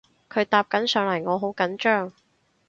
[0.31, 2.11] 佢搭緊上嚟我好緊張